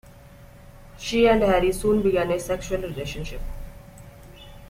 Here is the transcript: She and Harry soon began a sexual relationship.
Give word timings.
She 0.97 1.27
and 1.27 1.43
Harry 1.43 1.71
soon 1.71 2.01
began 2.01 2.31
a 2.31 2.39
sexual 2.39 2.79
relationship. 2.81 3.39